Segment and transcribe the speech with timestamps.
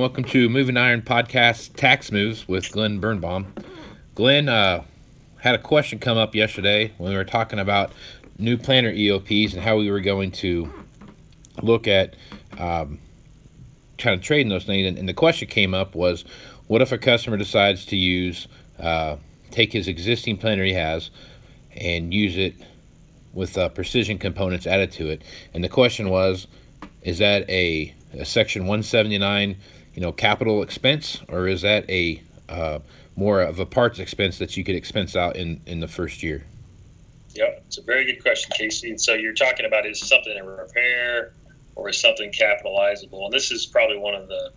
[0.00, 3.52] and welcome to Moving Iron Podcast Tax Moves with Glen Birnbaum.
[4.14, 4.82] Glen uh,
[5.40, 7.92] had a question come up yesterday when we were talking about
[8.38, 10.72] new planter EOPs and how we were going to
[11.60, 12.16] look at
[12.56, 12.98] um,
[13.98, 14.86] kind of trading those things.
[14.86, 16.24] And, and, the question came up was,
[16.66, 18.48] what if a customer decides to use,
[18.78, 19.16] uh,
[19.50, 21.10] take his existing planter he has,
[21.76, 22.54] and use it
[23.34, 25.20] with uh, precision components added to it?
[25.52, 26.46] And the question was,
[27.02, 29.58] is that a, a Section 179,
[30.00, 32.78] you know, capital expense, or is that a uh,
[33.16, 36.46] more of a parts expense that you could expense out in in the first year?
[37.34, 38.88] Yeah, it's a very good question, Casey.
[38.88, 41.34] And so you're talking about is something a repair
[41.74, 43.26] or is something capitalizable?
[43.26, 44.52] And this is probably one of the,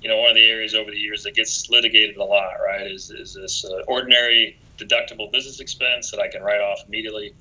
[0.00, 2.88] you know, one of the areas over the years that gets litigated a lot, right?
[2.88, 7.34] Is is this uh, ordinary deductible business expense that I can write off immediately,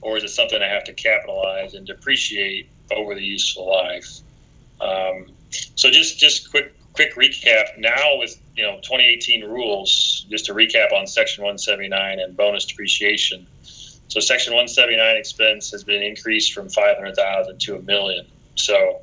[0.00, 4.18] or is it something I have to capitalize and depreciate over the useful life?
[4.80, 5.26] Um,
[5.74, 7.78] so just just quick quick recap.
[7.78, 13.46] Now with you know 2018 rules, just to recap on Section 179 and bonus depreciation.
[14.08, 18.26] So Section 179 expense has been increased from 500,000 to a million.
[18.56, 19.00] So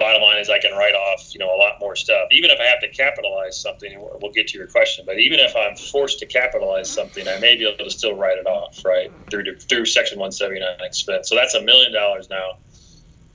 [0.00, 2.26] bottom line is I can write off, you know, a lot more stuff.
[2.32, 5.54] Even if I have to capitalize something, we'll get to your question, but even if
[5.54, 9.12] I'm forced to capitalize something, I may be able to still write it off, right?
[9.30, 11.28] Through through section 179 expense.
[11.28, 12.56] So that's a million dollars now.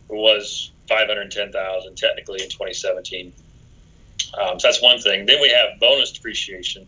[0.09, 3.33] It was 510,000 technically in 2017.
[4.39, 5.25] Um, so that's one thing.
[5.25, 6.87] Then we have bonus depreciation.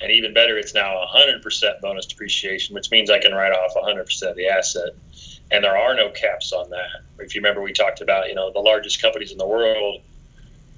[0.00, 4.22] And even better, it's now 100% bonus depreciation, which means I can write off 100%
[4.28, 4.90] of the asset.
[5.52, 7.02] And there are no caps on that.
[7.20, 10.02] If you remember, we talked about, you know, the largest companies in the world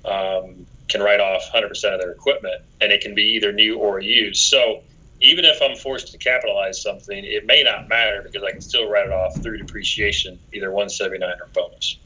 [0.05, 4.01] um, can write off 100% of their equipment, and it can be either new or
[4.01, 4.45] used.
[4.45, 4.83] So
[5.21, 8.89] even if I'm forced to capitalize something, it may not matter because I can still
[8.91, 11.99] write it off through depreciation, either 179 or bonus.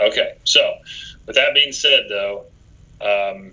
[0.00, 0.74] Okay, so
[1.26, 2.44] with that being said, though,
[3.00, 3.52] um,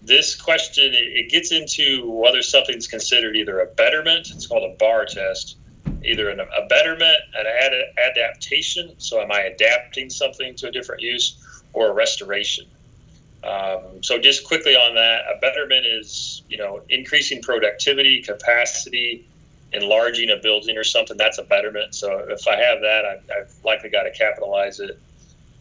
[0.00, 5.04] this question it gets into whether something's considered either a betterment it's called a bar
[5.04, 5.56] test
[6.04, 11.02] either an, a betterment an ad, adaptation so am i adapting something to a different
[11.02, 11.38] use
[11.72, 12.64] or a restoration.
[13.44, 19.28] Um, so just quickly on that a betterment is you know increasing productivity capacity
[19.72, 21.94] enlarging a building or something that's a betterment.
[21.94, 25.00] So if i have that i've, I've likely got to capitalize it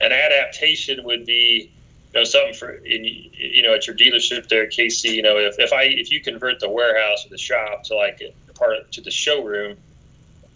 [0.01, 1.71] an adaptation would be
[2.13, 5.09] you know something for in you know at your dealership there, Casey.
[5.09, 8.21] You know if, if I if you convert the warehouse or the shop to like
[8.21, 9.77] a part to the showroom,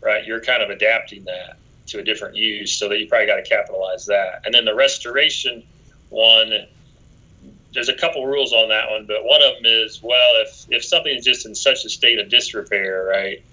[0.01, 0.25] right?
[0.25, 1.57] You're kind of adapting that
[1.87, 4.41] to a different use, so that you probably got to capitalize that.
[4.45, 5.63] And then the restoration
[6.09, 6.51] one,
[7.73, 10.83] there's a couple rules on that one, but one of them is well, if if
[10.85, 13.43] something is just in such a state of disrepair, right?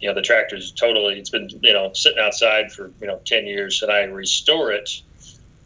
[0.00, 3.46] You know the tractor's totally it's been you know sitting outside for you know ten
[3.46, 5.02] years, and I restore it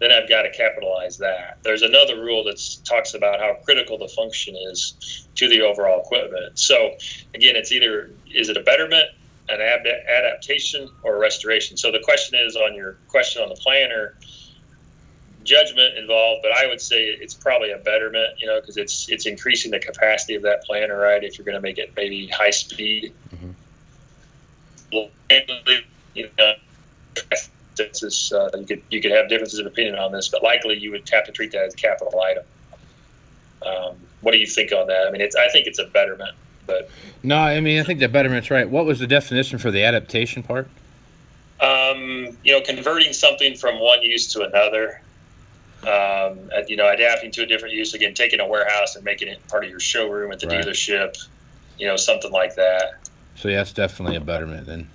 [0.01, 1.59] then I've got to capitalize that.
[1.63, 6.59] There's another rule that talks about how critical the function is to the overall equipment.
[6.59, 6.93] So
[7.35, 9.07] again, it's either is it a betterment,
[9.49, 11.77] an ab- adaptation, or a restoration.
[11.77, 14.17] So the question is on your question on the planter
[15.45, 19.27] judgment involved, but I would say it's probably a betterment, you know, because it's it's
[19.27, 21.23] increasing the capacity of that planter, right?
[21.23, 23.13] If you're going to make it maybe high speed.
[23.35, 23.51] Mm-hmm.
[26.15, 26.53] You know,
[27.81, 31.09] uh, you could you could have differences of opinion on this, but likely you would
[31.11, 32.45] have to treat that as a capital item.
[33.67, 35.07] Um, what do you think on that?
[35.07, 36.35] I mean, it's I think it's a betterment,
[36.67, 36.91] but
[37.23, 38.69] no, I mean I think the betterment's right.
[38.69, 40.69] What was the definition for the adaptation part?
[41.61, 45.03] Um, you know, converting something from one use to another.
[45.83, 47.95] Um, you know, adapting to a different use.
[47.95, 50.65] Again, taking a warehouse and making it part of your showroom at the right.
[50.65, 51.17] dealership.
[51.79, 53.09] You know, something like that.
[53.35, 54.89] So yeah, it's definitely a betterment then.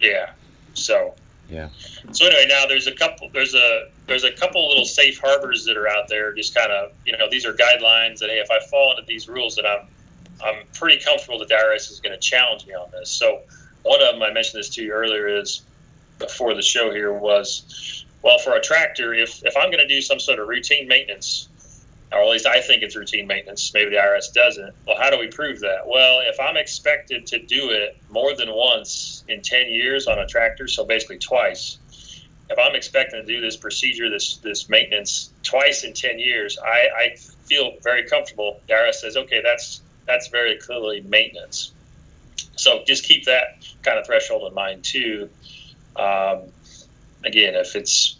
[0.00, 0.32] Yeah.
[0.74, 1.14] So
[1.50, 1.68] yeah.
[2.12, 3.28] So anyway, now there's a couple.
[3.32, 6.32] There's a there's a couple little safe harbors that are out there.
[6.32, 9.28] Just kind of you know these are guidelines that hey, if I fall into these
[9.28, 9.86] rules, that I'm
[10.42, 13.10] I'm pretty comfortable that the IRS is going to challenge me on this.
[13.10, 13.40] So
[13.82, 15.62] one of them I mentioned this to you earlier is
[16.18, 20.00] before the show here was well for a tractor if if I'm going to do
[20.00, 21.48] some sort of routine maintenance
[22.12, 23.72] or at least I think it's routine maintenance.
[23.72, 24.74] Maybe the IRS doesn't.
[24.86, 25.86] Well, how do we prove that?
[25.86, 30.26] Well, if I'm expected to do it more than once in 10 years on a
[30.26, 31.78] tractor, so basically twice,
[32.50, 36.88] if I'm expecting to do this procedure, this this maintenance twice in 10 years, I,
[36.96, 38.60] I feel very comfortable.
[38.66, 41.72] The IRS says, okay, that's that's very clearly maintenance.
[42.56, 45.28] So just keep that kind of threshold in mind too.
[45.94, 46.42] Um,
[47.24, 48.16] again, if it's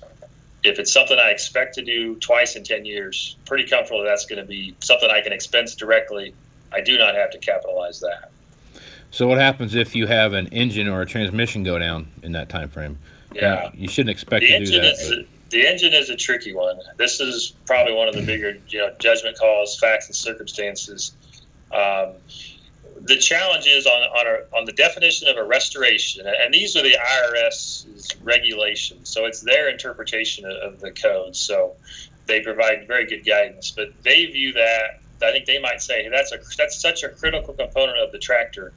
[0.62, 4.40] if it's something I expect to do twice in 10 years, pretty comfortable that's going
[4.40, 6.34] to be something I can expense directly.
[6.72, 8.30] I do not have to capitalize that.
[9.10, 12.48] So what happens if you have an engine or a transmission go down in that
[12.48, 12.98] time frame?
[13.32, 14.92] Yeah, you shouldn't expect the to do that.
[14.92, 16.78] Is, the engine is a tricky one.
[16.96, 21.12] This is probably one of the bigger, you know, judgment calls, facts and circumstances.
[21.72, 22.12] Um,
[23.04, 26.82] the challenge is on on, a, on the definition of a restoration, and these are
[26.82, 29.08] the IRS's regulations.
[29.10, 31.34] So it's their interpretation of the code.
[31.36, 31.74] So
[32.26, 35.00] they provide very good guidance, but they view that.
[35.22, 38.72] I think they might say that's a that's such a critical component of the tractor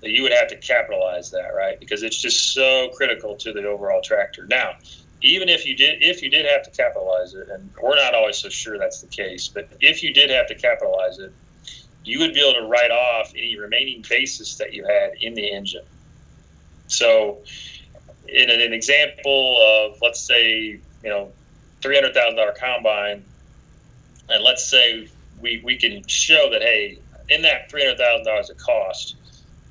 [0.00, 1.78] that you would have to capitalize that, right?
[1.78, 4.46] Because it's just so critical to the overall tractor.
[4.46, 4.72] Now,
[5.22, 8.38] even if you did if you did have to capitalize it, and we're not always
[8.38, 11.32] so sure that's the case, but if you did have to capitalize it,
[12.04, 15.50] you would be able to write off any remaining basis that you had in the
[15.50, 15.84] engine.
[16.86, 17.38] So,
[18.28, 21.32] in an, an example of let's say you know
[21.82, 23.24] three hundred thousand dollar combine,
[24.28, 25.08] and let's say
[25.40, 26.98] we we can show that hey,
[27.28, 29.16] in that three hundred thousand dollars of cost,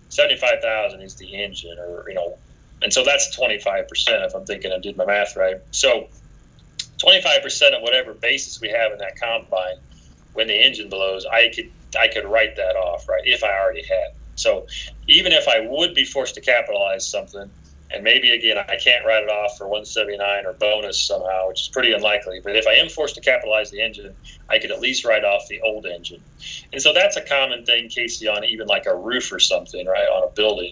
[0.10, 2.38] seventy five thousand is the engine, or you know
[2.82, 3.86] and so that's 25%
[4.26, 5.58] if I'm thinking I did my math right.
[5.72, 6.08] So
[7.04, 9.76] 25% of whatever basis we have in that combine,
[10.34, 13.22] when the engine blows, I could I could write that off, right?
[13.26, 14.10] If I already had.
[14.36, 14.66] So
[15.08, 17.52] even if I would be forced to capitalize something,
[17.92, 21.70] and maybe again I can't write it off for 179 or bonus somehow, which is
[21.70, 22.40] pretty unlikely.
[22.44, 24.16] But if I am forced to capitalize the engine,
[24.50, 26.24] I could at least write off the old engine.
[26.72, 30.08] And so that's a common thing, Casey, on even like a roof or something, right,
[30.08, 30.72] on a building.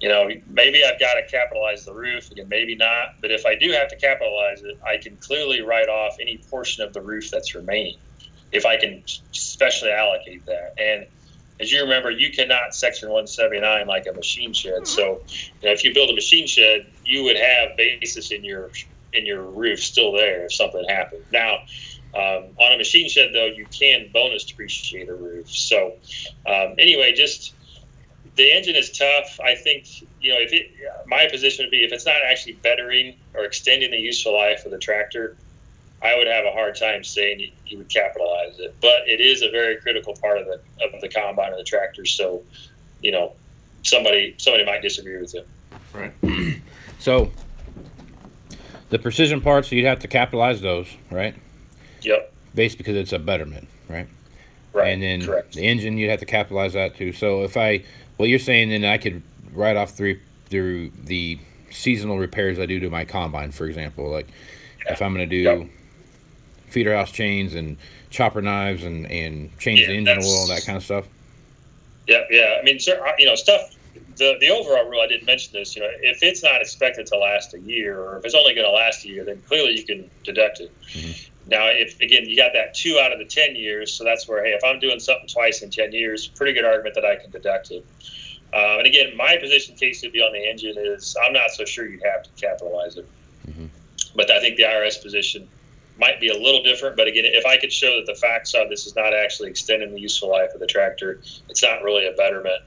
[0.00, 3.08] You know, maybe I've got to capitalize the roof, again, maybe not.
[3.22, 6.84] But if I do have to capitalize it, I can clearly write off any portion
[6.84, 7.98] of the roof that's remaining
[8.54, 9.02] if I can
[9.32, 10.70] specially allocate that.
[10.78, 11.06] And
[11.60, 14.86] as you remember, you cannot section 179 like a machine shed.
[14.86, 15.22] So,
[15.60, 18.70] you know, if you build a machine shed, you would have basis in your
[19.12, 21.22] in your roof still there if something happened.
[21.30, 21.54] Now,
[22.14, 25.48] um, on a machine shed though, you can bonus depreciate a roof.
[25.48, 25.92] So,
[26.46, 27.54] um, anyway, just
[28.36, 29.38] the engine is tough.
[29.44, 29.86] I think
[30.18, 30.66] you know if it,
[31.06, 34.72] my position would be if it's not actually bettering or extending the useful life of
[34.72, 35.36] the tractor,
[36.04, 38.76] I would have a hard time saying you, you, would capitalize it.
[38.82, 42.04] But it is a very critical part of the of the combine and the tractor.
[42.04, 42.42] So,
[43.00, 43.32] you know,
[43.82, 45.44] somebody somebody might disagree with you.
[45.94, 46.60] Right.
[46.98, 47.30] so,
[48.90, 51.34] the precision parts you'd have to capitalize those, right?
[52.02, 52.32] Yep.
[52.54, 54.06] Based because it's a betterment, right?
[54.74, 54.88] Right.
[54.88, 55.54] And then Correct.
[55.54, 57.14] the engine you'd have to capitalize that too.
[57.14, 57.82] So if I
[58.18, 59.22] what you're saying, then I could
[59.54, 61.38] write off through through the
[61.70, 64.10] seasonal repairs I do to my combine, for example.
[64.10, 64.28] Like
[64.84, 64.92] yeah.
[64.92, 65.68] if I'm going to do yep
[66.68, 67.76] feeder house chains and
[68.10, 71.06] chopper knives and, and change yeah, the engine oil, that kind of stuff?
[72.06, 72.58] Yeah, yeah.
[72.60, 73.76] I mean, sir, you know, stuff.
[74.16, 75.74] The the overall rule, I didn't mention this.
[75.74, 78.66] You know, if it's not expected to last a year, or if it's only going
[78.66, 80.72] to last a year, then clearly you can deduct it.
[80.92, 81.30] Mm-hmm.
[81.50, 84.44] Now, if again you got that two out of the ten years, so that's where
[84.44, 87.30] hey, if I'm doing something twice in ten years, pretty good argument that I can
[87.30, 87.84] deduct it.
[88.52, 91.64] Um, and again, my position case would be on the engine is I'm not so
[91.64, 93.08] sure you'd have to capitalize it.
[93.48, 93.66] Mm-hmm.
[94.14, 95.48] But I think the IRS position
[95.98, 96.96] might be a little different.
[96.96, 99.94] But again, if I could show that the facts are this is not actually extending
[99.94, 102.62] the useful life of the tractor, it's not really a betterment.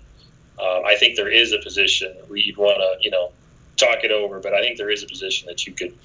[0.60, 3.32] Um, I think there is a position where you'd want to, you know,
[3.76, 4.40] talk it over.
[4.40, 5.96] But I think there is a position that you could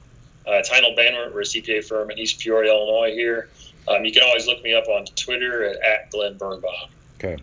[0.48, 1.34] Uh, it's Banwart.
[1.34, 3.50] We're a CPA firm in East Peoria, Illinois here.
[3.88, 6.90] Um, you can always look me up on Twitter at, at Glen Birnbaum.
[7.18, 7.38] Okay.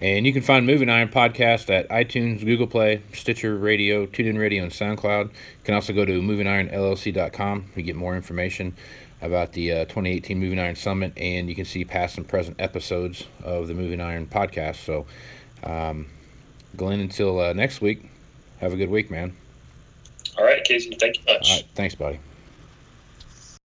[0.00, 4.62] And you can find Moving Iron Podcast at iTunes, Google Play, Stitcher Radio, TuneIn Radio,
[4.62, 5.24] and SoundCloud.
[5.24, 5.30] You
[5.64, 8.76] can also go to movingironllc.com to get more information
[9.20, 13.26] about the uh, 2018 Moving Iron Summit, and you can see past and present episodes
[13.42, 14.84] of the Moving Iron Podcast.
[14.84, 15.06] So,
[15.64, 16.06] um,
[16.76, 18.08] Glen, until uh, next week,
[18.58, 19.34] have a good week, man.
[20.38, 20.94] All right, Casey.
[20.94, 21.48] Thank you much.
[21.50, 22.18] All right, thanks, buddy.